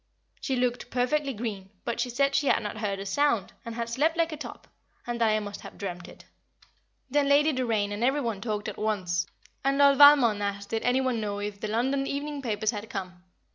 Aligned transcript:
She 0.39 0.55
looked 0.55 0.89
perfectly 0.89 1.31
green, 1.31 1.69
but 1.85 1.99
she 1.99 2.09
said 2.09 2.33
she 2.33 2.47
had 2.47 2.63
not 2.63 2.79
heard 2.79 2.97
a 2.97 3.05
sound, 3.05 3.53
and 3.63 3.75
had 3.75 3.87
slept 3.87 4.17
like 4.17 4.31
a 4.31 4.35
top, 4.35 4.67
and 5.05 5.21
that 5.21 5.29
I 5.29 5.39
must 5.39 5.61
have 5.61 5.77
dreamt 5.77 6.07
it. 6.07 6.25
Then 7.11 7.29
Lady 7.29 7.53
Doraine 7.53 7.91
and 7.91 8.03
every 8.03 8.21
one 8.21 8.41
talked 8.41 8.67
at 8.67 8.79
once, 8.79 9.27
and 9.63 9.77
Lord 9.77 9.99
Valmond 9.99 10.41
asked 10.41 10.69
did 10.69 10.81
any 10.81 11.01
one 11.01 11.21
know 11.21 11.37
if 11.37 11.59
the 11.59 11.67
London 11.67 12.07
evening 12.07 12.41
papers 12.41 12.71
had 12.71 12.89
come. 12.89 13.21